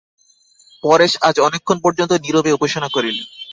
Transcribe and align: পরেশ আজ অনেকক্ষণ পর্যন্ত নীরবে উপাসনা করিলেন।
পরেশ 0.83 1.13
আজ 1.21 1.35
অনেকক্ষণ 1.39 1.77
পর্যন্ত 1.85 2.11
নীরবে 2.23 2.51
উপাসনা 2.51 2.87
করিলেন। 2.89 3.25